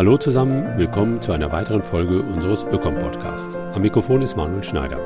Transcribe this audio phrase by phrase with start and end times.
[0.00, 3.56] Hallo zusammen, willkommen zu einer weiteren Folge unseres Ökom-Podcasts.
[3.74, 4.98] Am Mikrofon ist Manuel Schneider.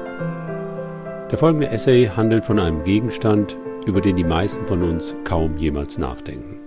[1.33, 5.99] Der folgende Essay handelt von einem Gegenstand, über den die meisten von uns kaum jemals
[5.99, 6.61] nachdenken,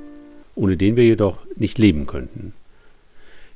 [0.56, 2.52] ohne den wir jedoch nicht leben könnten.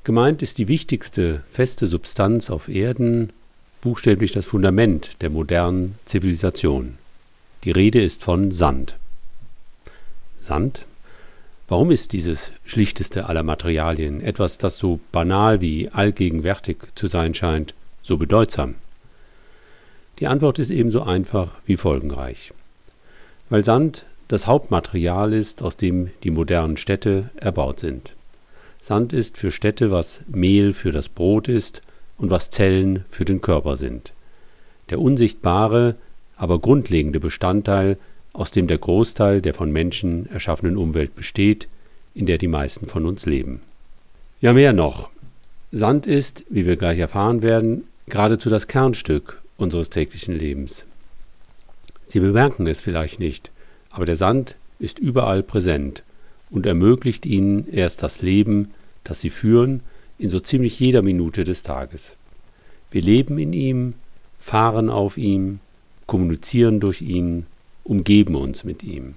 [0.05, 3.33] Gemeint ist die wichtigste feste Substanz auf Erden,
[3.81, 6.97] buchstäblich das Fundament der modernen Zivilisation.
[7.65, 8.95] Die Rede ist von Sand.
[10.39, 10.85] Sand?
[11.71, 17.75] Warum ist dieses schlichteste aller Materialien, etwas, das so banal wie allgegenwärtig zu sein scheint,
[18.01, 18.75] so bedeutsam?
[20.19, 22.51] Die Antwort ist ebenso einfach wie folgenreich.
[23.49, 28.15] Weil Sand das Hauptmaterial ist, aus dem die modernen Städte erbaut sind.
[28.81, 31.81] Sand ist für Städte, was Mehl für das Brot ist
[32.17, 34.11] und was Zellen für den Körper sind.
[34.89, 35.95] Der unsichtbare,
[36.35, 37.97] aber grundlegende Bestandteil,
[38.33, 41.67] aus dem der Großteil der von Menschen erschaffenen Umwelt besteht,
[42.13, 43.61] in der die meisten von uns leben.
[44.39, 45.09] Ja, mehr noch.
[45.71, 50.85] Sand ist, wie wir gleich erfahren werden, geradezu das Kernstück unseres täglichen Lebens.
[52.07, 53.51] Sie bemerken es vielleicht nicht,
[53.89, 56.03] aber der Sand ist überall präsent
[56.49, 58.71] und ermöglicht ihnen erst das Leben,
[59.03, 59.81] das sie führen,
[60.17, 62.15] in so ziemlich jeder Minute des Tages.
[62.91, 63.93] Wir leben in ihm,
[64.39, 65.59] fahren auf ihm,
[66.05, 67.45] kommunizieren durch ihn,
[67.83, 69.15] umgeben uns mit ihm.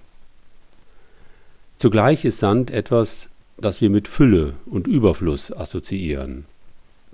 [1.78, 6.44] Zugleich ist Sand etwas, das wir mit Fülle und Überfluss assoziieren,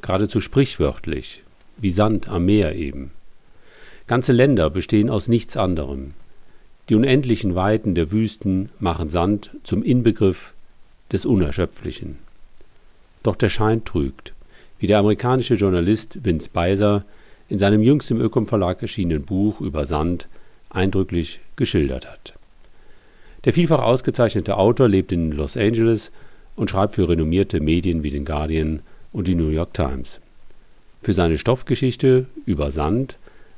[0.01, 1.43] geradezu sprichwörtlich,
[1.77, 3.11] wie Sand am Meer eben.
[4.07, 6.15] Ganze Länder bestehen aus nichts anderem.
[6.89, 10.53] Die unendlichen Weiten der Wüsten machen Sand zum Inbegriff
[11.13, 12.19] des Unerschöpflichen.
[13.23, 14.33] Doch der Schein trügt,
[14.79, 17.05] wie der amerikanische Journalist Vince Beiser
[17.49, 20.27] in seinem jüngst im Ökom Verlag erschienenen Buch über Sand
[20.71, 22.35] eindrücklich geschildert hat.
[23.45, 26.11] Der vielfach ausgezeichnete Autor lebt in Los Angeles
[26.57, 28.81] und schreibt für renommierte Medien wie den Guardian
[29.13, 30.21] und die New York Times.
[31.03, 33.17] Für seine Stoffgeschichte über Sand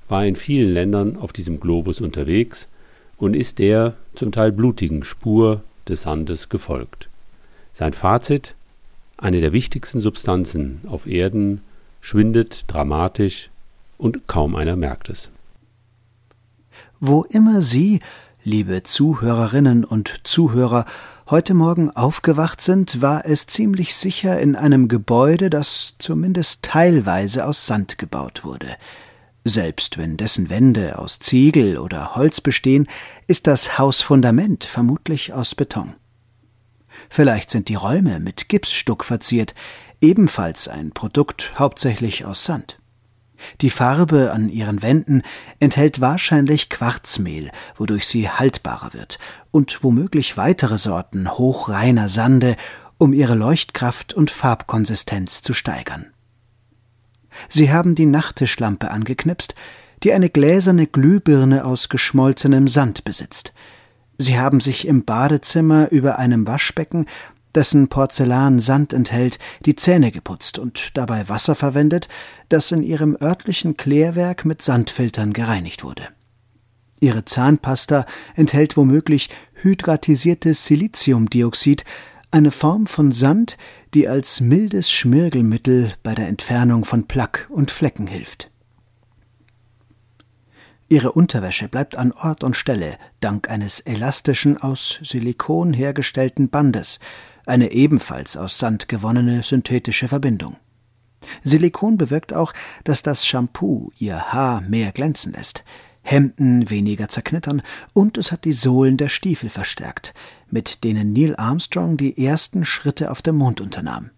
[0.08, 2.68] war in vielen Ländern auf diesem Globus unterwegs
[3.16, 7.08] und ist der zum Teil blutigen Spur des Sandes gefolgt.
[7.72, 8.54] Sein Fazit
[9.16, 11.60] eine der wichtigsten Substanzen auf Erden
[12.00, 13.50] schwindet dramatisch
[13.96, 15.30] und kaum einer merkt es.
[17.04, 17.98] Wo immer Sie,
[18.44, 20.84] liebe Zuhörerinnen und Zuhörer,
[21.28, 27.66] heute Morgen aufgewacht sind, war es ziemlich sicher in einem Gebäude, das zumindest teilweise aus
[27.66, 28.76] Sand gebaut wurde.
[29.44, 32.86] Selbst wenn dessen Wände aus Ziegel oder Holz bestehen,
[33.26, 35.94] ist das Hausfundament vermutlich aus Beton.
[37.10, 39.56] Vielleicht sind die Räume mit Gipsstuck verziert,
[40.00, 42.78] ebenfalls ein Produkt hauptsächlich aus Sand.
[43.60, 45.22] Die Farbe an ihren Wänden
[45.60, 49.18] enthält wahrscheinlich Quarzmehl, wodurch sie haltbarer wird,
[49.50, 52.56] und womöglich weitere Sorten hochreiner Sande,
[52.98, 56.06] um ihre Leuchtkraft und Farbkonsistenz zu steigern.
[57.48, 59.54] Sie haben die Nachttischlampe angeknipst,
[60.02, 63.54] die eine gläserne Glühbirne aus geschmolzenem Sand besitzt.
[64.18, 67.06] Sie haben sich im Badezimmer über einem Waschbecken,
[67.54, 72.08] dessen Porzellan Sand enthält, die Zähne geputzt und dabei Wasser verwendet,
[72.48, 76.08] das in ihrem örtlichen Klärwerk mit Sandfiltern gereinigt wurde.
[77.00, 81.84] Ihre Zahnpasta enthält womöglich hydratisiertes Siliziumdioxid,
[82.30, 83.58] eine Form von Sand,
[83.92, 88.50] die als mildes Schmirgelmittel bei der Entfernung von Plack und Flecken hilft.
[90.88, 97.00] Ihre Unterwäsche bleibt an Ort und Stelle dank eines elastischen aus Silikon hergestellten Bandes,
[97.46, 100.56] eine ebenfalls aus Sand gewonnene synthetische Verbindung.
[101.42, 102.52] Silikon bewirkt auch,
[102.84, 105.64] dass das Shampoo ihr Haar mehr glänzen lässt,
[106.02, 110.14] Hemden weniger zerknittern und es hat die Sohlen der Stiefel verstärkt,
[110.50, 114.10] mit denen Neil Armstrong die ersten Schritte auf dem Mond unternahm.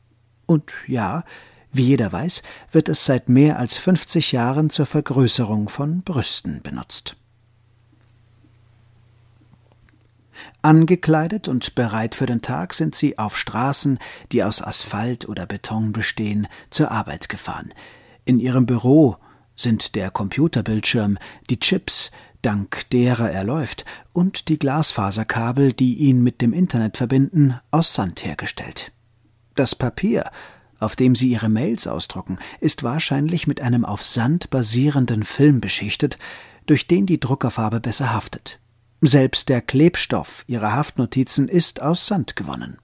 [0.46, 1.24] Und ja,
[1.72, 7.16] wie jeder weiß, wird es seit mehr als 50 Jahren zur Vergrößerung von Brüsten benutzt.
[10.62, 13.98] Angekleidet und bereit für den Tag sind sie auf Straßen,
[14.32, 17.72] die aus Asphalt oder Beton bestehen, zur Arbeit gefahren.
[18.24, 19.16] In ihrem Büro
[19.56, 21.18] sind der Computerbildschirm,
[21.50, 22.10] die Chips,
[22.42, 28.24] dank derer er läuft, und die Glasfaserkabel, die ihn mit dem Internet verbinden, aus Sand
[28.24, 28.92] hergestellt.
[29.54, 30.30] Das Papier,
[30.78, 36.18] auf dem Sie Ihre Mails ausdrucken, ist wahrscheinlich mit einem auf Sand basierenden Film beschichtet,
[36.66, 38.58] durch den die Druckerfarbe besser haftet.
[39.06, 42.78] Selbst der Klebstoff Ihrer Haftnotizen ist aus Sand gewonnen.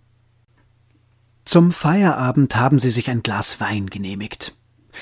[1.47, 4.55] Zum Feierabend haben Sie sich ein Glas Wein genehmigt.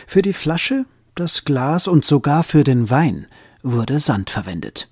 [0.06, 0.86] Für die Flasche
[1.16, 3.26] das Glas und sogar für den Wein
[3.64, 4.88] wurde Sand verwendet.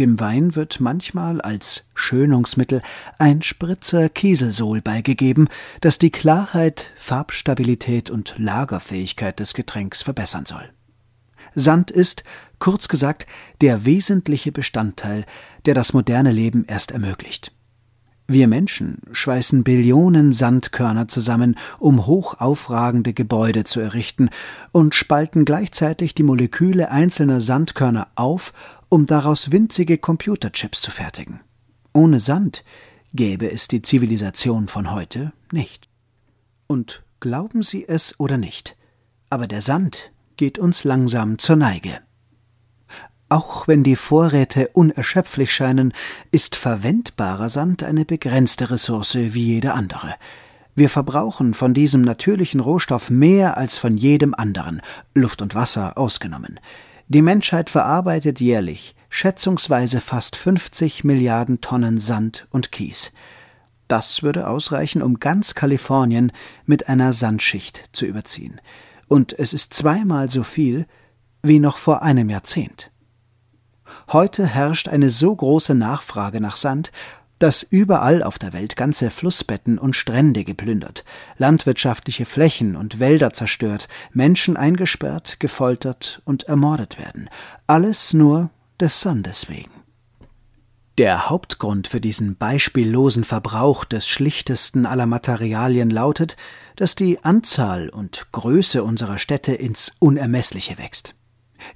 [0.00, 2.82] Dem Wein wird manchmal als Schönungsmittel
[3.20, 5.48] ein Spritzer Kieselsohl beigegeben,
[5.80, 10.72] das die Klarheit, Farbstabilität und Lagerfähigkeit des Getränks verbessern soll.
[11.54, 12.24] Sand ist,
[12.58, 13.26] kurz gesagt,
[13.60, 15.24] der wesentliche Bestandteil,
[15.66, 17.52] der das moderne Leben erst ermöglicht.
[18.30, 24.28] Wir Menschen schweißen Billionen Sandkörner zusammen, um hochaufragende Gebäude zu errichten,
[24.70, 28.52] und spalten gleichzeitig die Moleküle einzelner Sandkörner auf,
[28.90, 31.40] um daraus winzige Computerchips zu fertigen.
[31.94, 32.64] Ohne Sand
[33.14, 35.88] gäbe es die Zivilisation von heute nicht.
[36.66, 38.76] Und glauben Sie es oder nicht,
[39.30, 42.00] aber der Sand geht uns langsam zur Neige.
[43.28, 45.92] Auch wenn die Vorräte unerschöpflich scheinen,
[46.30, 50.14] ist verwendbarer Sand eine begrenzte Ressource wie jede andere.
[50.74, 54.80] Wir verbrauchen von diesem natürlichen Rohstoff mehr als von jedem anderen,
[55.12, 56.58] Luft und Wasser ausgenommen.
[57.08, 63.12] Die Menschheit verarbeitet jährlich schätzungsweise fast 50 Milliarden Tonnen Sand und Kies.
[63.88, 66.30] Das würde ausreichen, um ganz Kalifornien
[66.66, 68.60] mit einer Sandschicht zu überziehen.
[69.08, 70.86] Und es ist zweimal so viel
[71.42, 72.90] wie noch vor einem Jahrzehnt.
[74.12, 76.92] Heute herrscht eine so große Nachfrage nach Sand,
[77.38, 81.04] dass überall auf der Welt ganze Flussbetten und Strände geplündert,
[81.36, 87.30] landwirtschaftliche Flächen und Wälder zerstört, Menschen eingesperrt, gefoltert und ermordet werden.
[87.66, 88.50] Alles nur
[88.80, 89.77] des Sandes wegen.
[90.98, 96.36] Der Hauptgrund für diesen beispiellosen Verbrauch des schlichtesten aller Materialien lautet,
[96.74, 101.14] dass die Anzahl und Größe unserer Städte ins Unermessliche wächst.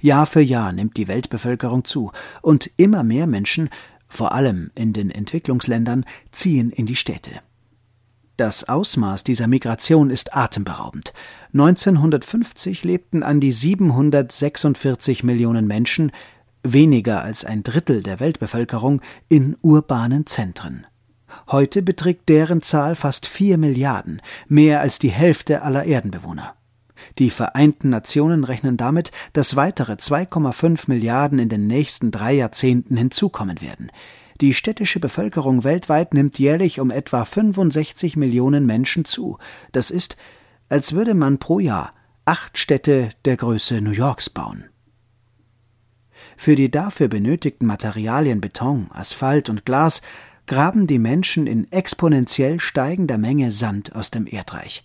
[0.01, 2.11] Jahr für Jahr nimmt die Weltbevölkerung zu,
[2.41, 3.69] und immer mehr Menschen,
[4.07, 6.03] vor allem in den Entwicklungsländern,
[6.33, 7.31] ziehen in die Städte.
[8.35, 11.13] Das Ausmaß dieser Migration ist atemberaubend.
[11.53, 16.11] 1950 lebten an die 746 Millionen Menschen,
[16.63, 20.87] weniger als ein Drittel der Weltbevölkerung, in urbanen Zentren.
[21.51, 26.55] Heute beträgt deren Zahl fast vier Milliarden, mehr als die Hälfte aller Erdenbewohner.
[27.19, 33.61] Die Vereinten Nationen rechnen damit, dass weitere 2,5 Milliarden in den nächsten drei Jahrzehnten hinzukommen
[33.61, 33.91] werden.
[34.41, 39.37] Die städtische Bevölkerung weltweit nimmt jährlich um etwa 65 Millionen Menschen zu.
[39.71, 40.17] Das ist,
[40.69, 41.93] als würde man pro Jahr
[42.25, 44.65] acht Städte der Größe New Yorks bauen.
[46.37, 50.01] Für die dafür benötigten Materialien Beton, Asphalt und Glas
[50.47, 54.83] graben die Menschen in exponentiell steigender Menge Sand aus dem Erdreich.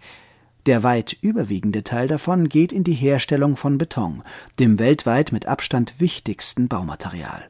[0.67, 4.23] Der weit überwiegende Teil davon geht in die Herstellung von Beton,
[4.59, 7.49] dem weltweit mit Abstand wichtigsten Baumaterial.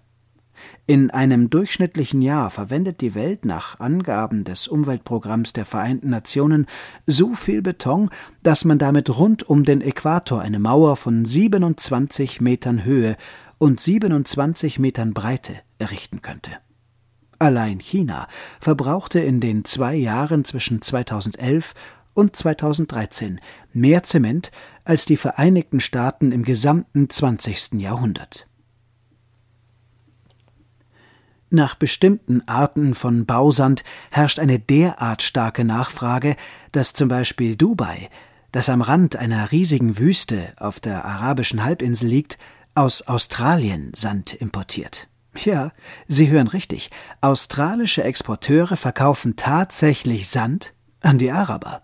[0.86, 6.66] In einem durchschnittlichen Jahr verwendet die Welt nach Angaben des Umweltprogramms der Vereinten Nationen
[7.06, 8.10] so viel Beton,
[8.42, 13.16] dass man damit rund um den Äquator eine Mauer von 27 Metern Höhe
[13.58, 16.50] und 27 Metern Breite errichten könnte.
[17.38, 18.26] Allein China
[18.60, 21.74] verbrauchte in den zwei Jahren zwischen 2011
[22.14, 23.40] und 2013
[23.72, 24.50] mehr Zement
[24.84, 27.74] als die Vereinigten Staaten im gesamten 20.
[27.74, 28.48] Jahrhundert.
[31.50, 36.36] Nach bestimmten Arten von Bausand herrscht eine derart starke Nachfrage,
[36.72, 38.10] dass zum Beispiel Dubai,
[38.52, 42.38] das am Rand einer riesigen Wüste auf der arabischen Halbinsel liegt,
[42.78, 45.08] aus Australien Sand importiert.
[45.36, 45.72] Ja,
[46.06, 46.90] Sie hören richtig,
[47.20, 51.82] australische Exporteure verkaufen tatsächlich Sand an die Araber.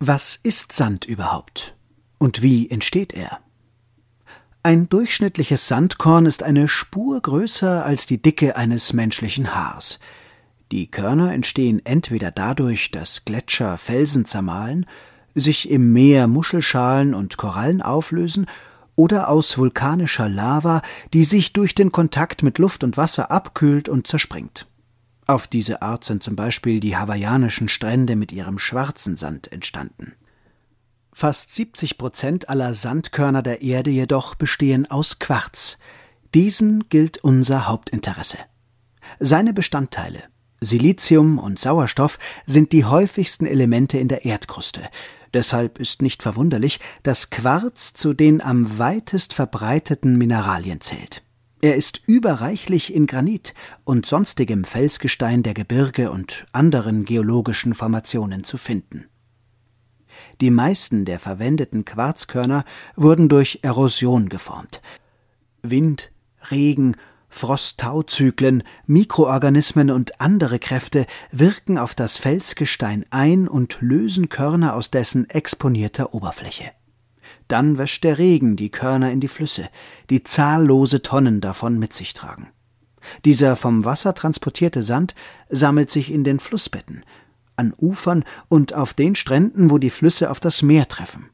[0.00, 1.76] Was ist Sand überhaupt?
[2.16, 3.38] Und wie entsteht er?
[4.62, 9.98] Ein durchschnittliches Sandkorn ist eine Spur größer als die Dicke eines menschlichen Haars.
[10.72, 14.86] Die Körner entstehen entweder dadurch, dass Gletscher Felsen zermahlen,
[15.34, 18.46] sich im Meer Muschelschalen und Korallen auflösen
[18.96, 20.82] oder aus vulkanischer Lava,
[21.12, 24.66] die sich durch den Kontakt mit Luft und Wasser abkühlt und zerspringt.
[25.26, 30.12] Auf diese Art sind zum Beispiel die hawaiianischen Strände mit ihrem schwarzen Sand entstanden.
[31.12, 35.78] Fast 70 Prozent aller Sandkörner der Erde jedoch bestehen aus Quarz.
[36.34, 38.38] Diesen gilt unser Hauptinteresse.
[39.20, 40.24] Seine Bestandteile
[40.64, 44.82] Silizium und Sauerstoff sind die häufigsten Elemente in der Erdkruste.
[45.34, 51.22] Deshalb ist nicht verwunderlich, dass Quarz zu den am weitest verbreiteten Mineralien zählt.
[51.60, 53.52] Er ist überreichlich in Granit
[53.84, 59.06] und sonstigem Felsgestein der Gebirge und anderen geologischen Formationen zu finden.
[60.40, 62.64] Die meisten der verwendeten Quarzkörner
[62.94, 64.82] wurden durch Erosion geformt.
[65.62, 66.12] Wind,
[66.50, 66.96] Regen,
[67.34, 75.28] Frost-Tau-Zyklen, Mikroorganismen und andere Kräfte wirken auf das Felsgestein ein und lösen Körner aus dessen
[75.28, 76.70] exponierter Oberfläche.
[77.48, 79.68] dann wäscht der Regen die Körner in die Flüsse,
[80.10, 82.48] die zahllose Tonnen davon mit sich tragen.
[83.24, 85.16] Dieser vom Wasser transportierte Sand
[85.50, 87.04] sammelt sich in den Flussbetten,
[87.56, 91.30] an Ufern und auf den Stränden, wo die Flüsse auf das Meer treffen.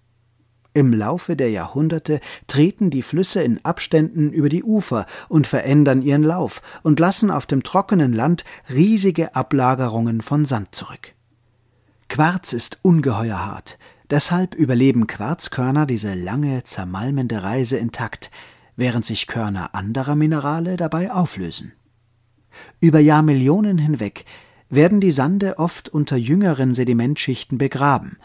[0.72, 6.22] Im Laufe der Jahrhunderte treten die Flüsse in Abständen über die Ufer und verändern ihren
[6.22, 11.14] Lauf und lassen auf dem trockenen Land riesige Ablagerungen von Sand zurück.
[12.08, 13.78] Quarz ist ungeheuer hart,
[14.10, 18.30] deshalb überleben Quarzkörner diese lange, zermalmende Reise intakt,
[18.76, 21.72] während sich Körner anderer Minerale dabei auflösen.
[22.80, 24.24] Über Jahrmillionen hinweg
[24.68, 28.18] werden die Sande oft unter jüngeren Sedimentschichten begraben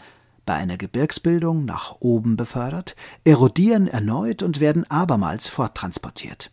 [0.46, 6.50] bei einer Gebirgsbildung nach oben befördert, erodieren erneut und werden abermals forttransportiert.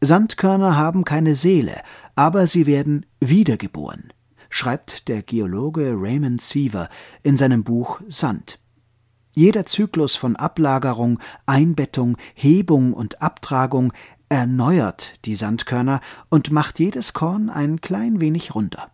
[0.00, 1.82] Sandkörner haben keine Seele,
[2.16, 4.12] aber sie werden wiedergeboren,
[4.48, 6.88] schreibt der Geologe Raymond Seaver
[7.22, 8.58] in seinem Buch Sand.
[9.34, 13.92] Jeder Zyklus von Ablagerung, Einbettung, Hebung und Abtragung
[14.30, 18.90] erneuert die Sandkörner und macht jedes Korn ein klein wenig runder.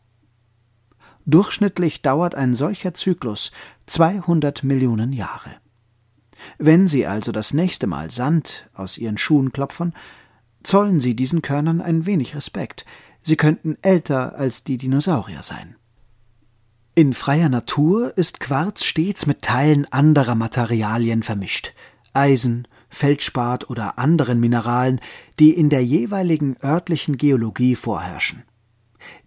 [1.27, 3.51] Durchschnittlich dauert ein solcher Zyklus
[3.87, 5.51] 200 Millionen Jahre.
[6.59, 9.93] Wenn Sie also das nächste Mal Sand aus Ihren Schuhen klopfen,
[10.63, 12.85] zollen Sie diesen Körnern ein wenig Respekt.
[13.23, 15.75] Sie könnten älter als die Dinosaurier sein.
[16.95, 21.75] In freier Natur ist Quarz stets mit Teilen anderer Materialien vermischt.
[22.13, 25.01] Eisen, Feldspat oder anderen Mineralen,
[25.41, 28.45] die in der jeweiligen örtlichen Geologie vorherrschen.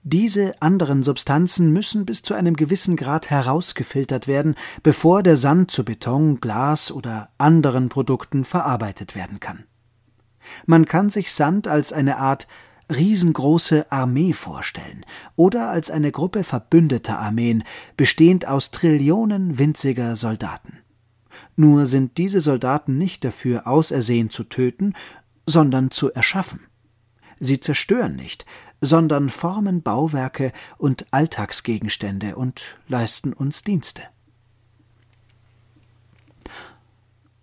[0.03, 5.83] Diese anderen Substanzen müssen bis zu einem gewissen Grad herausgefiltert werden, bevor der Sand zu
[5.83, 9.65] Beton, Glas oder anderen Produkten verarbeitet werden kann.
[10.65, 12.47] Man kann sich Sand als eine Art
[12.91, 15.05] riesengroße Armee vorstellen
[15.35, 17.63] oder als eine Gruppe verbündeter Armeen,
[17.97, 20.79] bestehend aus Trillionen winziger Soldaten.
[21.55, 24.93] Nur sind diese Soldaten nicht dafür ausersehen zu töten,
[25.45, 26.61] sondern zu erschaffen.
[27.39, 28.45] Sie zerstören nicht,
[28.81, 34.03] sondern formen Bauwerke und Alltagsgegenstände und leisten uns Dienste.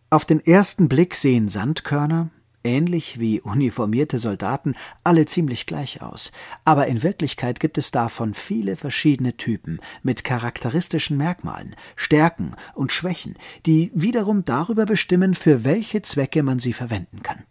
[0.08, 2.30] Auf den ersten Blick sehen Sandkörner,
[2.62, 4.74] ähnlich wie uniformierte Soldaten,
[5.04, 6.32] alle ziemlich gleich aus,
[6.64, 13.36] aber in Wirklichkeit gibt es davon viele verschiedene Typen mit charakteristischen Merkmalen, Stärken und Schwächen,
[13.66, 17.44] die wiederum darüber bestimmen, für welche Zwecke man sie verwenden kann.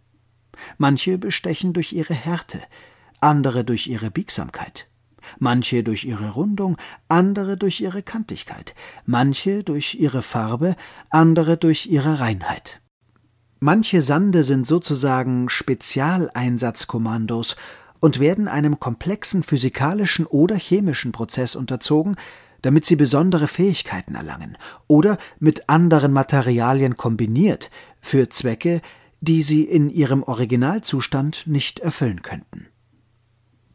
[0.78, 2.62] Manche bestechen durch ihre Härte,
[3.26, 4.88] andere durch ihre Biegsamkeit,
[5.40, 6.78] manche durch ihre Rundung,
[7.08, 10.76] andere durch ihre Kantigkeit, manche durch ihre Farbe,
[11.10, 12.82] andere durch ihre Reinheit.
[13.60, 17.56] Manche Sande sind sozusagen Spezialeinsatzkommandos
[18.00, 22.18] und werden einem komplexen physikalischen oder chemischen Prozess unterzogen,
[22.62, 24.56] damit sie besondere Fähigkeiten erlangen
[24.86, 28.82] oder mit anderen Materialien kombiniert für Zwecke,
[29.22, 32.68] die sie in ihrem Originalzustand nicht erfüllen könnten.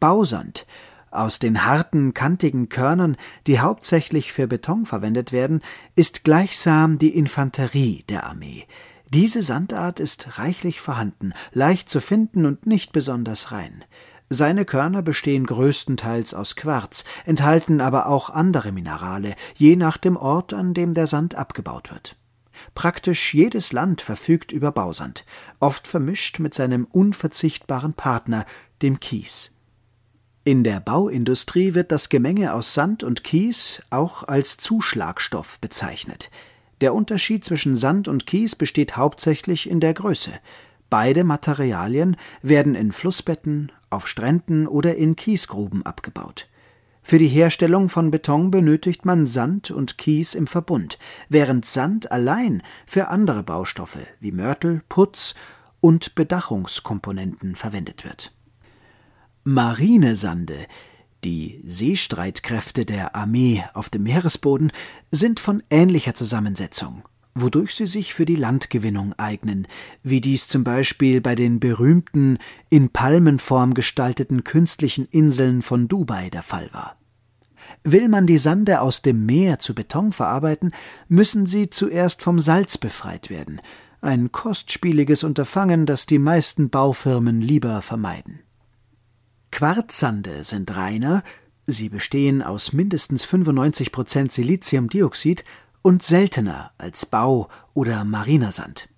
[0.00, 0.66] Bausand
[1.10, 3.16] aus den harten, kantigen Körnern,
[3.46, 5.60] die hauptsächlich für Beton verwendet werden,
[5.96, 8.66] ist gleichsam die Infanterie der Armee.
[9.12, 13.84] Diese Sandart ist reichlich vorhanden, leicht zu finden und nicht besonders rein.
[14.28, 20.54] Seine Körner bestehen größtenteils aus Quarz, enthalten aber auch andere Minerale, je nach dem Ort,
[20.54, 22.14] an dem der Sand abgebaut wird.
[22.76, 25.24] Praktisch jedes Land verfügt über Bausand,
[25.58, 28.44] oft vermischt mit seinem unverzichtbaren Partner,
[28.82, 29.50] dem Kies.
[30.42, 36.30] In der Bauindustrie wird das Gemenge aus Sand und Kies auch als Zuschlagstoff bezeichnet.
[36.80, 40.30] Der Unterschied zwischen Sand und Kies besteht hauptsächlich in der Größe.
[40.88, 46.48] Beide Materialien werden in Flussbetten, auf Stränden oder in Kiesgruben abgebaut.
[47.02, 52.62] Für die Herstellung von Beton benötigt man Sand und Kies im Verbund, während Sand allein
[52.86, 55.34] für andere Baustoffe wie Mörtel, Putz
[55.82, 58.32] und Bedachungskomponenten verwendet wird
[59.44, 60.66] Marinesande,
[61.24, 64.70] die Seestreitkräfte der Armee auf dem Meeresboden,
[65.10, 67.04] sind von ähnlicher Zusammensetzung,
[67.34, 69.66] wodurch sie sich für die Landgewinnung eignen,
[70.02, 72.36] wie dies zum Beispiel bei den berühmten,
[72.68, 76.96] in Palmenform gestalteten künstlichen Inseln von Dubai der Fall war.
[77.82, 80.72] Will man die Sande aus dem Meer zu Beton verarbeiten,
[81.08, 83.62] müssen sie zuerst vom Salz befreit werden,
[84.02, 88.40] ein kostspieliges Unterfangen, das die meisten Baufirmen lieber vermeiden.
[89.50, 91.22] Quarzsande sind reiner,
[91.66, 95.44] sie bestehen aus mindestens 95 Prozent Siliziumdioxid
[95.82, 98.88] und seltener als Bau- oder Marinersand.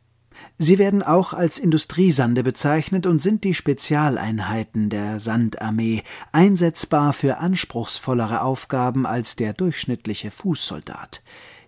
[0.58, 8.42] Sie werden auch als Industriesande bezeichnet und sind die Spezialeinheiten der Sandarmee, einsetzbar für anspruchsvollere
[8.42, 11.22] Aufgaben als der durchschnittliche Fußsoldat.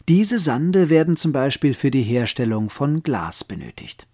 [0.08, 4.06] Diese Sande werden zum Beispiel für die Herstellung von Glas benötigt.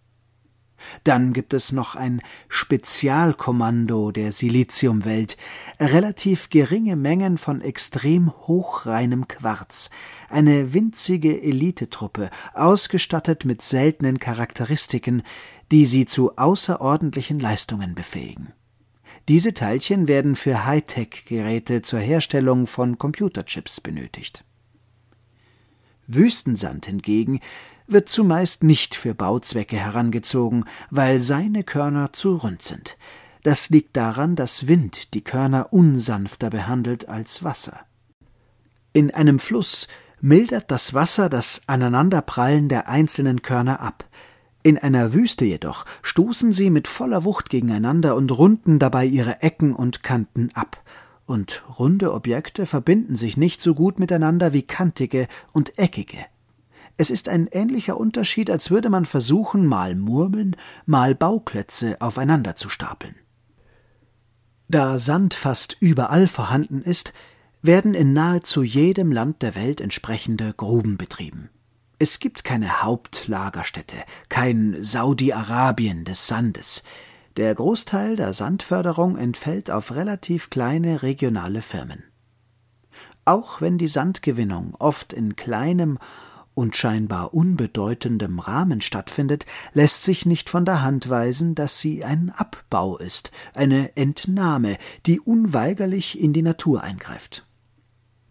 [1.05, 5.37] Dann gibt es noch ein Spezialkommando der Siliziumwelt,
[5.79, 9.91] relativ geringe Mengen von extrem hochreinem Quarz,
[10.29, 15.23] eine winzige Elitetruppe, ausgestattet mit seltenen Charakteristiken,
[15.71, 18.53] die sie zu außerordentlichen Leistungen befähigen.
[19.29, 24.45] Diese Teilchen werden für Hightech-Geräte zur Herstellung von Computerchips benötigt.
[26.09, 27.41] Wüstensand hingegen
[27.93, 32.97] wird zumeist nicht für Bauzwecke herangezogen, weil seine Körner zu rund sind.
[33.43, 37.81] Das liegt daran, dass Wind die Körner unsanfter behandelt als Wasser.
[38.93, 39.89] In einem Fluss
[40.21, 44.05] mildert das Wasser das Aneinanderprallen der einzelnen Körner ab.
[44.63, 49.75] In einer Wüste jedoch stoßen sie mit voller Wucht gegeneinander und runden dabei ihre Ecken
[49.75, 50.83] und Kanten ab.
[51.25, 56.19] Und runde Objekte verbinden sich nicht so gut miteinander wie kantige und eckige.
[57.01, 60.55] Es ist ein ähnlicher Unterschied, als würde man versuchen, mal Murmeln,
[60.85, 63.15] mal Bauklötze aufeinander zu stapeln.
[64.69, 67.15] Da Sand fast überall vorhanden ist,
[67.63, 71.49] werden in nahezu jedem Land der Welt entsprechende Gruben betrieben.
[71.99, 73.97] Es gibt keine Hauptlagerstätte,
[74.29, 76.83] kein Saudi-Arabien des Sandes.
[77.39, 82.05] Der Großteil der Sandförderung entfällt auf relativ kleine regionale Firmen.
[83.25, 85.99] Auch wenn die Sandgewinnung oft in kleinem
[86.61, 92.31] und scheinbar unbedeutendem Rahmen stattfindet, lässt sich nicht von der Hand weisen, dass sie ein
[92.37, 94.77] Abbau ist, eine Entnahme,
[95.07, 97.47] die unweigerlich in die Natur eingreift.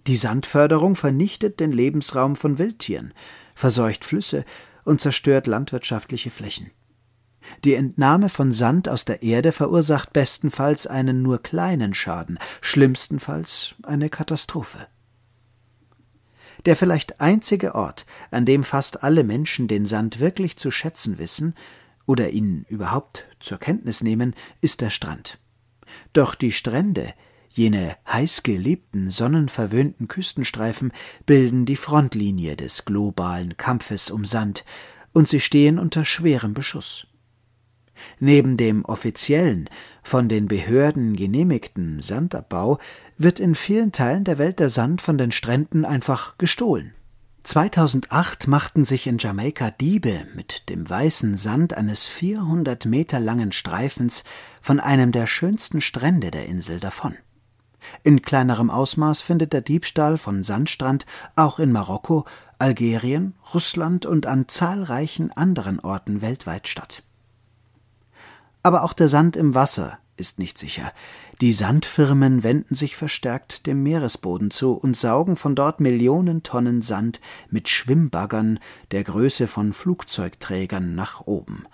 [0.05, 3.15] Die Sandförderung vernichtet den Lebensraum von Wildtieren,
[3.55, 4.45] verseucht Flüsse
[4.85, 6.69] und zerstört landwirtschaftliche Flächen.
[7.63, 14.11] Die Entnahme von Sand aus der Erde verursacht bestenfalls einen nur kleinen Schaden, schlimmstenfalls eine
[14.11, 14.85] Katastrophe.
[16.65, 21.55] Der vielleicht einzige Ort, an dem fast alle Menschen den Sand wirklich zu schätzen wissen
[22.05, 25.39] oder ihn überhaupt zur Kenntnis nehmen, ist der Strand.
[26.13, 27.13] Doch die Strände,
[27.53, 30.91] jene heißgeliebten, sonnenverwöhnten Küstenstreifen,
[31.25, 34.65] bilden die Frontlinie des globalen Kampfes um Sand,
[35.11, 37.07] und sie stehen unter schwerem Beschuss.
[38.19, 39.69] Neben dem offiziellen,
[40.03, 42.79] von den Behörden genehmigten Sandabbau
[43.17, 46.93] wird in vielen Teilen der Welt der Sand von den Stränden einfach gestohlen.
[47.43, 54.23] 2008 machten sich in Jamaika Diebe mit dem weißen Sand eines 400 Meter langen Streifens
[54.61, 57.15] von einem der schönsten Strände der Insel davon.
[58.03, 62.25] In kleinerem Ausmaß findet der Diebstahl von Sandstrand auch in Marokko,
[62.59, 67.03] Algerien, Russland und an zahlreichen anderen Orten weltweit statt.
[68.63, 70.91] Aber auch der Sand im Wasser ist nicht sicher.
[71.41, 77.21] Die Sandfirmen wenden sich verstärkt dem Meeresboden zu und saugen von dort Millionen Tonnen Sand
[77.49, 78.59] mit Schwimmbaggern
[78.91, 81.65] der Größe von Flugzeugträgern nach oben.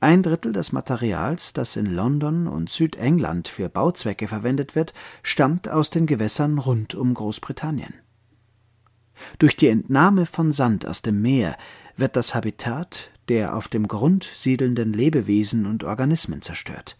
[0.00, 4.92] Ein Drittel des Materials, das in London und Südengland für Bauzwecke verwendet wird,
[5.22, 7.94] stammt aus den Gewässern rund um Großbritannien.
[9.38, 11.56] Durch die Entnahme von Sand aus dem Meer
[11.96, 16.96] wird das Habitat der auf dem Grund siedelnden Lebewesen und Organismen zerstört.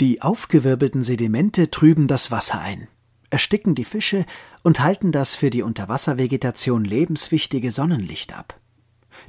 [0.00, 2.88] Die aufgewirbelten Sedimente trüben das Wasser ein,
[3.30, 4.26] ersticken die Fische
[4.62, 8.60] und halten das für die Unterwasservegetation lebenswichtige Sonnenlicht ab.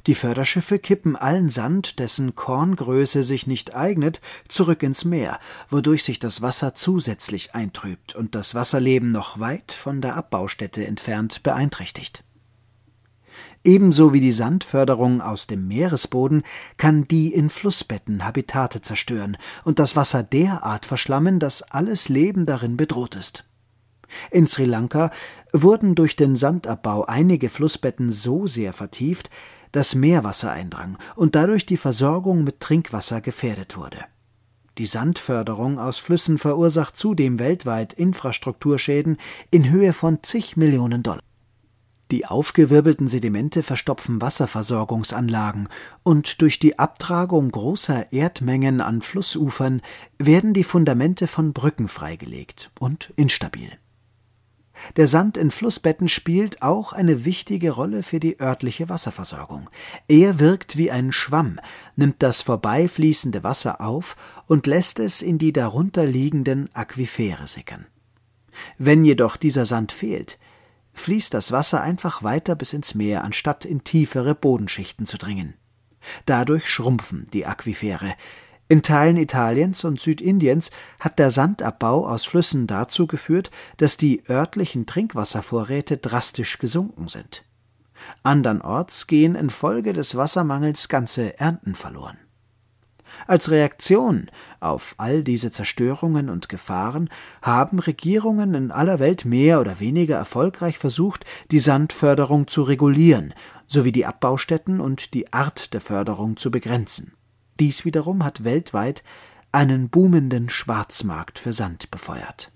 [0.06, 6.18] Die Förderschiffe kippen allen Sand, dessen Korngröße sich nicht eignet, zurück ins Meer, wodurch sich
[6.18, 12.24] das Wasser zusätzlich eintrübt und das Wasserleben noch weit von der Abbaustätte entfernt beeinträchtigt.
[13.66, 16.44] Ebenso wie die Sandförderung aus dem Meeresboden
[16.76, 22.76] kann die in Flussbetten Habitate zerstören und das Wasser derart verschlammen, dass alles Leben darin
[22.76, 23.44] bedroht ist.
[24.30, 25.10] In Sri Lanka
[25.52, 29.30] wurden durch den Sandabbau einige Flussbetten so sehr vertieft,
[29.72, 33.98] dass Meerwasser eindrang und dadurch die Versorgung mit Trinkwasser gefährdet wurde.
[34.78, 39.16] Die Sandförderung aus Flüssen verursacht zudem weltweit Infrastrukturschäden
[39.50, 41.20] in Höhe von zig Millionen Dollar.
[42.12, 45.68] Die aufgewirbelten Sedimente verstopfen Wasserversorgungsanlagen
[46.04, 49.82] und durch die Abtragung großer Erdmengen an Flussufern
[50.18, 53.72] werden die Fundamente von Brücken freigelegt und instabil.
[54.96, 59.68] Der Sand in Flussbetten spielt auch eine wichtige Rolle für die örtliche Wasserversorgung.
[60.06, 61.58] Er wirkt wie ein Schwamm,
[61.96, 64.16] nimmt das vorbeifließende Wasser auf
[64.46, 67.86] und lässt es in die darunter liegenden Aquifere sickern.
[68.78, 70.38] Wenn jedoch dieser Sand fehlt,
[70.96, 75.54] fließt das Wasser einfach weiter bis ins Meer, anstatt in tiefere Bodenschichten zu dringen.
[76.24, 78.14] Dadurch schrumpfen die Aquifere.
[78.68, 84.86] In Teilen Italiens und Südindiens hat der Sandabbau aus Flüssen dazu geführt, dass die örtlichen
[84.86, 87.44] Trinkwasservorräte drastisch gesunken sind.
[88.22, 92.18] Andernorts gehen infolge des Wassermangels ganze Ernten verloren.
[93.26, 97.08] Als Reaktion auf all diese Zerstörungen und Gefahren
[97.42, 103.34] haben Regierungen in aller Welt mehr oder weniger erfolgreich versucht, die Sandförderung zu regulieren
[103.66, 107.12] sowie die Abbaustätten und die Art der Förderung zu begrenzen.
[107.58, 109.02] Dies wiederum hat weltweit
[109.52, 112.52] einen boomenden Schwarzmarkt für Sand befeuert.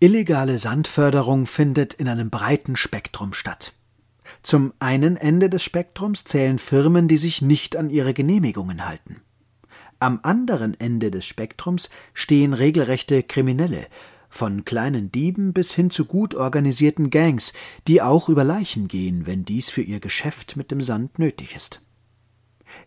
[0.00, 3.72] Illegale Sandförderung findet in einem breiten Spektrum statt.
[4.46, 9.20] Zum einen Ende des Spektrums zählen Firmen, die sich nicht an ihre Genehmigungen halten.
[9.98, 13.88] Am anderen Ende des Spektrums stehen regelrechte Kriminelle,
[14.28, 17.54] von kleinen Dieben bis hin zu gut organisierten Gangs,
[17.88, 21.80] die auch über Leichen gehen, wenn dies für ihr Geschäft mit dem Sand nötig ist.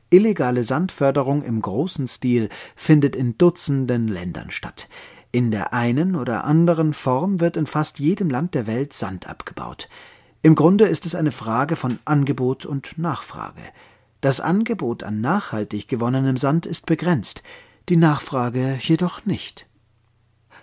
[0.09, 4.87] Illegale Sandförderung im großen Stil findet in Dutzenden Ländern statt.
[5.33, 9.89] In der einen oder anderen Form wird in fast jedem Land der Welt Sand abgebaut.
[10.41, 13.61] Im Grunde ist es eine Frage von Angebot und Nachfrage.
[14.21, 17.43] Das Angebot an nachhaltig gewonnenem Sand ist begrenzt,
[17.89, 19.65] die Nachfrage jedoch nicht.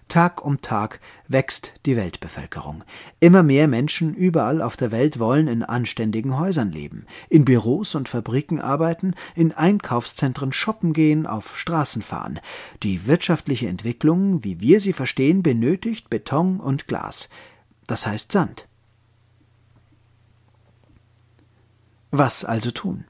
[0.08, 2.84] Tag um Tag wächst die Weltbevölkerung.
[3.20, 8.08] Immer mehr Menschen überall auf der Welt wollen in anständigen Häusern leben, in Büros und
[8.08, 12.40] Fabriken arbeiten, in Einkaufszentren shoppen gehen, auf Straßen fahren.
[12.82, 17.28] Die wirtschaftliche Entwicklung, wie wir sie verstehen, benötigt Beton und Glas.
[17.86, 18.68] Das heißt Sand.
[22.18, 23.04] Was also tun?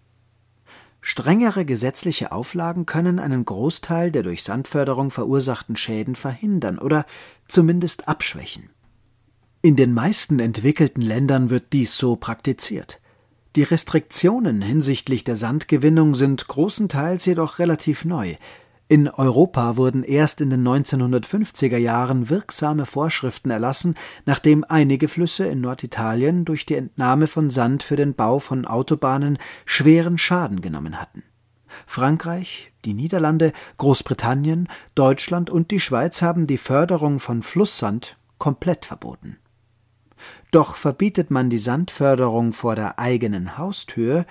[1.00, 7.06] Strengere gesetzliche Auflagen können einen Großteil der durch Sandförderung verursachten Schäden verhindern oder
[7.46, 8.70] zumindest abschwächen.
[9.62, 13.00] In den meisten entwickelten Ländern wird dies so praktiziert.
[13.54, 18.34] Die Restriktionen hinsichtlich der Sandgewinnung sind großenteils jedoch relativ neu,
[18.88, 23.96] in Europa wurden erst in den 1950er Jahren wirksame Vorschriften erlassen,
[24.26, 29.38] nachdem einige Flüsse in Norditalien durch die Entnahme von Sand für den Bau von Autobahnen
[29.64, 31.24] schweren Schaden genommen hatten.
[31.84, 39.38] Frankreich, die Niederlande, Großbritannien, Deutschland und die Schweiz haben die Förderung von Flusssand komplett verboten.
[40.52, 44.24] Doch verbietet man die Sandförderung vor der eigenen Haustür,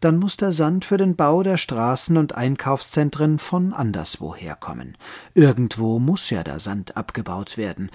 [0.00, 4.96] dann muss der Sand für den Bau der Straßen und Einkaufszentren von anderswoher kommen.
[5.34, 7.90] Irgendwo muss ja der Sand abgebaut werden.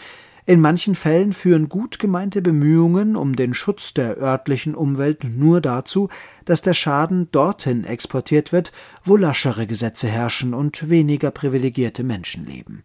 [0.46, 6.10] In manchen Fällen führen gut gemeinte Bemühungen um den Schutz der örtlichen Umwelt nur dazu,
[6.46, 8.72] dass der Schaden dorthin exportiert wird,
[9.04, 12.84] wo laschere Gesetze herrschen und weniger privilegierte Menschen leben.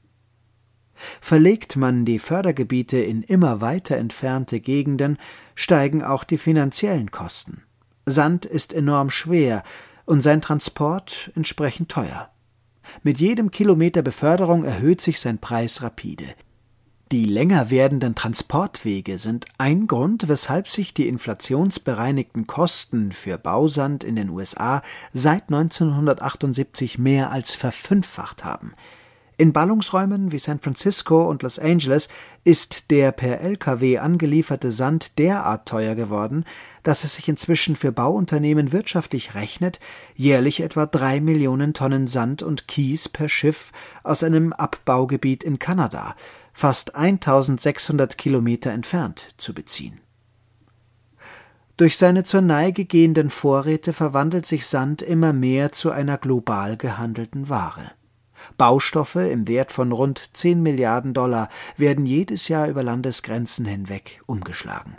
[1.20, 5.18] Verlegt man die Fördergebiete in immer weiter entfernte Gegenden,
[5.54, 7.65] steigen auch die finanziellen Kosten.
[8.08, 9.64] Sand ist enorm schwer
[10.04, 12.30] und sein Transport entsprechend teuer.
[13.02, 16.26] Mit jedem Kilometer Beförderung erhöht sich sein Preis rapide.
[17.10, 24.14] Die länger werdenden Transportwege sind ein Grund, weshalb sich die inflationsbereinigten Kosten für Bausand in
[24.14, 28.74] den USA seit 1978 mehr als verfünffacht haben.
[29.38, 32.08] In Ballungsräumen wie San Francisco und Los Angeles
[32.44, 36.46] ist der per Lkw angelieferte Sand derart teuer geworden,
[36.82, 39.78] dass es sich inzwischen für Bauunternehmen wirtschaftlich rechnet,
[40.14, 43.72] jährlich etwa drei Millionen Tonnen Sand und Kies per Schiff
[44.02, 46.16] aus einem Abbaugebiet in Kanada,
[46.54, 50.00] fast 1600 Kilometer entfernt, zu beziehen.
[51.76, 57.50] Durch seine zur Neige gehenden Vorräte verwandelt sich Sand immer mehr zu einer global gehandelten
[57.50, 57.90] Ware.
[58.56, 64.96] Baustoffe im Wert von rund 10 Milliarden Dollar werden jedes Jahr über Landesgrenzen hinweg umgeschlagen.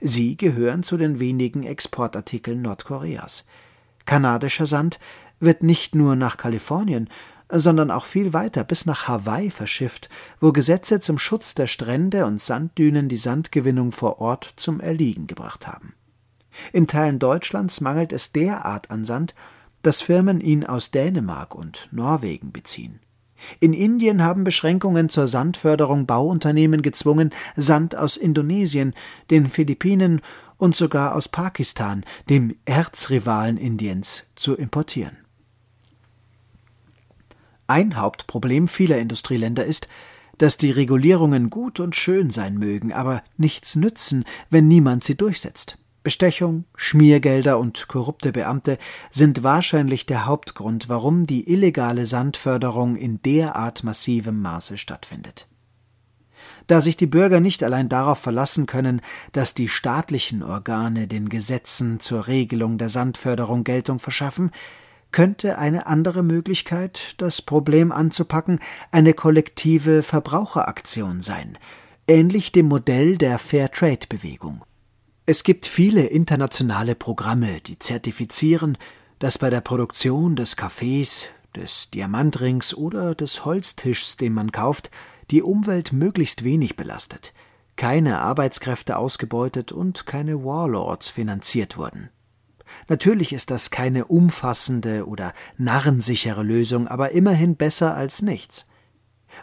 [0.00, 3.44] Sie gehören zu den wenigen Exportartikeln Nordkoreas.
[4.04, 4.98] Kanadischer Sand
[5.38, 7.08] wird nicht nur nach Kalifornien,
[7.48, 10.08] sondern auch viel weiter bis nach Hawaii verschifft,
[10.40, 15.66] wo Gesetze zum Schutz der Strände und Sanddünen die Sandgewinnung vor Ort zum Erliegen gebracht
[15.66, 15.94] haben.
[16.72, 19.34] In Teilen Deutschlands mangelt es derart an Sand,
[19.82, 23.00] dass Firmen ihn aus Dänemark und Norwegen beziehen.
[23.60, 28.94] In Indien haben Beschränkungen zur Sandförderung Bauunternehmen gezwungen, Sand aus Indonesien,
[29.30, 30.20] den Philippinen
[30.58, 35.16] und sogar aus Pakistan, dem Erzrivalen Indiens, zu importieren.
[37.66, 39.88] Ein Hauptproblem vieler Industrieländer ist,
[40.38, 45.78] dass die Regulierungen gut und schön sein mögen, aber nichts nützen, wenn niemand sie durchsetzt.
[46.02, 48.78] Bestechung, Schmiergelder und korrupte Beamte
[49.10, 55.46] sind wahrscheinlich der Hauptgrund, warum die illegale Sandförderung in derart massivem Maße stattfindet.
[56.66, 59.00] Da sich die Bürger nicht allein darauf verlassen können,
[59.32, 64.50] dass die staatlichen Organe den Gesetzen zur Regelung der Sandförderung Geltung verschaffen,
[65.12, 68.58] könnte eine andere Möglichkeit, das Problem anzupacken,
[68.90, 71.58] eine kollektive Verbraucheraktion sein,
[72.08, 74.64] ähnlich dem Modell der Fairtrade-Bewegung.
[75.24, 78.76] Es gibt viele internationale Programme, die zertifizieren,
[79.20, 84.90] dass bei der Produktion des Kaffees, des Diamantrings oder des Holztischs, den man kauft,
[85.30, 87.34] die Umwelt möglichst wenig belastet,
[87.76, 92.10] keine Arbeitskräfte ausgebeutet und keine Warlords finanziert wurden.
[92.88, 98.66] Natürlich ist das keine umfassende oder narrensichere Lösung, aber immerhin besser als nichts.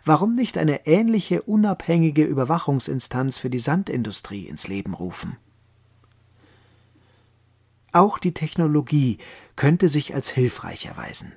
[0.04, 5.38] Warum nicht eine ähnliche unabhängige Überwachungsinstanz für die Sandindustrie ins Leben rufen?
[7.92, 9.18] Auch die Technologie
[9.56, 11.34] könnte sich als hilfreich erweisen.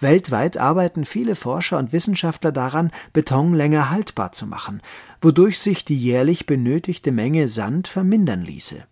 [0.00, 4.80] Weltweit arbeiten viele Forscher und Wissenschaftler daran, Beton länger haltbar zu machen,
[5.20, 8.84] wodurch sich die jährlich benötigte Menge Sand vermindern ließe.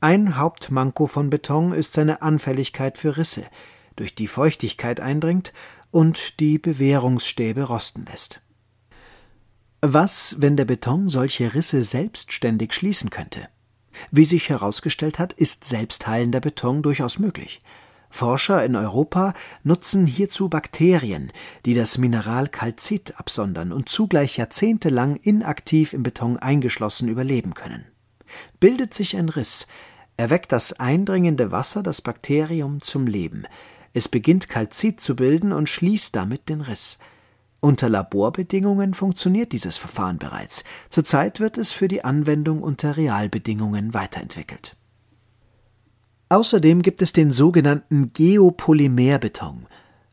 [0.00, 3.44] Ein Hauptmanko von Beton ist seine Anfälligkeit für Risse,
[3.96, 5.52] durch die Feuchtigkeit eindringt
[5.90, 8.40] und die Bewährungsstäbe rosten lässt.
[9.80, 13.48] Was, wenn der Beton solche Risse selbstständig schließen könnte?
[14.10, 17.60] Wie sich herausgestellt hat, ist selbstheilender Beton durchaus möglich.
[18.10, 21.30] Forscher in Europa nutzen hierzu Bakterien,
[21.66, 27.84] die das Mineral Calcit absondern und zugleich jahrzehntelang inaktiv im Beton eingeschlossen überleben können.
[28.60, 29.66] Bildet sich ein Riss,
[30.16, 33.44] erweckt das eindringende Wasser das Bakterium zum Leben.
[33.94, 36.98] Es beginnt Calcit zu bilden und schließt damit den Riss.
[37.60, 40.62] Unter Laborbedingungen funktioniert dieses Verfahren bereits.
[40.90, 44.76] Zurzeit wird es für die Anwendung unter Realbedingungen weiterentwickelt.
[46.28, 49.66] Außerdem gibt es den sogenannten Geopolymerbeton,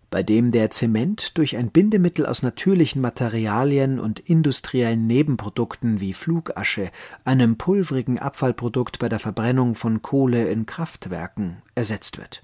[0.10, 6.89] bei dem der Zement durch ein Bindemittel aus natürlichen Materialien und industriellen Nebenprodukten wie Flugasche,
[7.25, 12.43] einem pulverigen Abfallprodukt bei der Verbrennung von Kohle in Kraftwerken, ersetzt wird.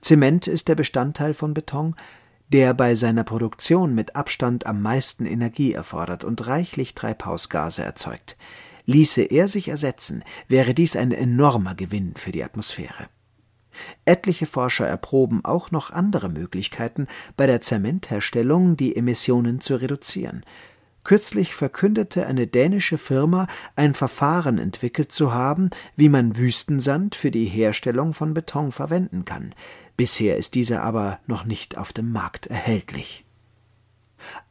[0.00, 1.96] Zement ist der Bestandteil von Beton,
[2.52, 8.36] der bei seiner Produktion mit Abstand am meisten Energie erfordert und reichlich Treibhausgase erzeugt.
[8.84, 13.08] Ließe er sich ersetzen, wäre dies ein enormer Gewinn für die Atmosphäre.
[14.04, 20.44] Etliche Forscher erproben auch noch andere Möglichkeiten, bei der Zementherstellung die Emissionen zu reduzieren.
[21.04, 27.46] Kürzlich verkündete eine dänische Firma, ein Verfahren entwickelt zu haben, wie man Wüstensand für die
[27.46, 29.54] Herstellung von Beton verwenden kann.
[29.96, 33.24] Bisher ist dieser aber noch nicht auf dem Markt erhältlich.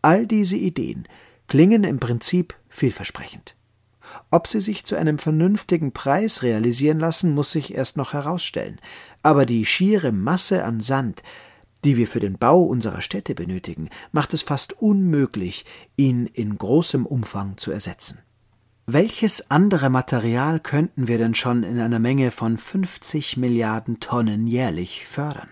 [0.02, 1.08] All diese Ideen
[1.48, 3.56] klingen im Prinzip vielversprechend.
[4.30, 8.80] Ob sie sich zu einem vernünftigen Preis realisieren lassen, muss sich erst noch herausstellen.
[9.24, 11.24] Aber die schiere Masse an Sand,
[11.84, 15.66] die wir für den Bau unserer Städte benötigen, macht es fast unmöglich,
[15.98, 18.20] ihn in großem Umfang zu ersetzen.
[18.88, 25.06] Welches andere Material könnten wir denn schon in einer Menge von 50 Milliarden Tonnen jährlich
[25.06, 25.50] fördern?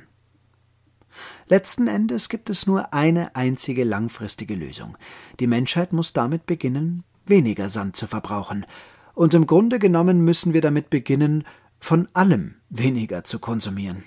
[1.48, 4.98] Letzten Endes gibt es nur eine einzige langfristige Lösung.
[5.40, 8.66] Die Menschheit muss damit beginnen, weniger Sand zu verbrauchen.
[9.14, 11.44] Und im Grunde genommen müssen wir damit beginnen,
[11.80, 14.04] von allem weniger zu konsumieren.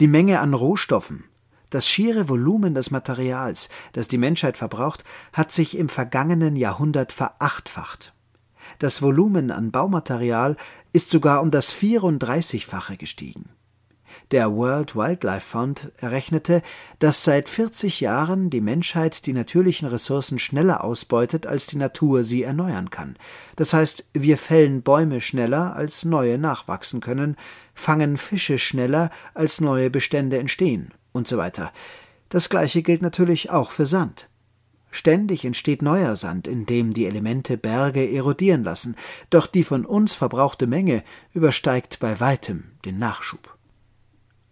[0.00, 1.24] Die Menge an Rohstoffen,
[1.70, 8.12] das schiere Volumen des Materials, das die Menschheit verbraucht, hat sich im vergangenen Jahrhundert verachtfacht.
[8.78, 10.56] Das Volumen an Baumaterial
[10.92, 13.48] ist sogar um das 34-fache gestiegen.
[14.32, 16.62] Der World Wildlife Fund errechnete,
[16.98, 22.42] dass seit 40 Jahren die Menschheit die natürlichen Ressourcen schneller ausbeutet, als die Natur sie
[22.42, 23.16] erneuern kann.
[23.56, 27.36] Das heißt, wir fällen Bäume schneller, als neue nachwachsen können,
[27.74, 31.70] fangen Fische schneller, als neue Bestände entstehen und so weiter.
[32.30, 34.30] Das gleiche gilt natürlich auch für Sand.
[34.90, 38.96] Ständig entsteht neuer Sand, in dem die Elemente Berge erodieren lassen,
[39.28, 43.58] doch die von uns verbrauchte Menge übersteigt bei weitem den Nachschub.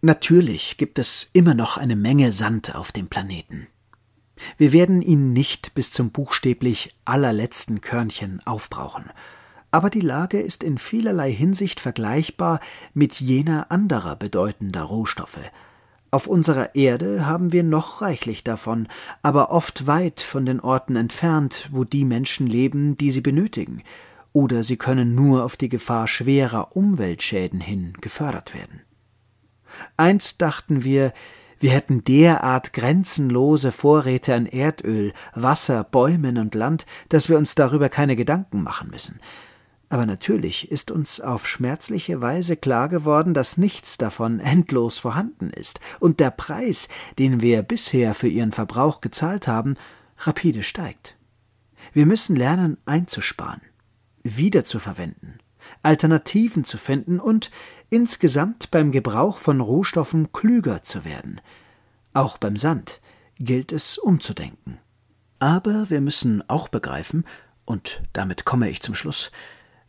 [0.02, 3.66] Natürlich gibt es immer noch eine Menge Sand auf dem Planeten.
[4.56, 9.10] Wir werden ihn nicht bis zum buchstäblich allerletzten Körnchen aufbrauchen,
[9.70, 12.60] aber die Lage ist in vielerlei Hinsicht vergleichbar
[12.94, 15.40] mit jener anderer bedeutender Rohstoffe.
[16.10, 18.88] Auf unserer Erde haben wir noch reichlich davon,
[19.22, 23.82] aber oft weit von den Orten entfernt, wo die Menschen leben, die sie benötigen,
[24.32, 28.80] oder sie können nur auf die Gefahr schwerer Umweltschäden hin gefördert werden.
[29.96, 31.12] Einst dachten wir,
[31.60, 37.90] wir hätten derart grenzenlose Vorräte an Erdöl, Wasser, Bäumen und Land, dass wir uns darüber
[37.90, 39.20] keine Gedanken machen müssen.
[39.90, 45.80] Aber natürlich ist uns auf schmerzliche Weise klar geworden, dass nichts davon endlos vorhanden ist
[45.98, 49.74] und der Preis, den wir bisher für ihren Verbrauch gezahlt haben,
[50.18, 51.16] rapide steigt.
[51.92, 53.62] Wir müssen lernen einzusparen,
[54.22, 55.39] wiederzuverwenden,
[55.82, 57.50] Alternativen zu finden und
[57.88, 61.40] insgesamt beim Gebrauch von Rohstoffen klüger zu werden.
[62.12, 63.00] Auch beim Sand
[63.38, 64.78] gilt es umzudenken.
[65.38, 67.24] Aber wir müssen auch begreifen,
[67.64, 69.30] und damit komme ich zum Schluss,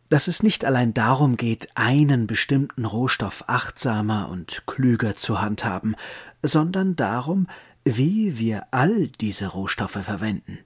[0.08, 5.96] dass es nicht allein darum geht, einen bestimmten Rohstoff achtsamer und klüger zu handhaben,
[6.42, 7.46] sondern darum,
[7.84, 10.58] wie wir all diese Rohstoffe verwenden.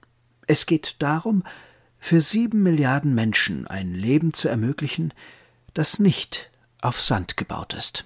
[0.47, 1.43] Es geht darum,
[2.07, 5.13] für sieben Milliarden Menschen ein Leben zu ermöglichen,
[5.73, 6.49] das nicht
[6.81, 8.05] auf Sand gebaut ist.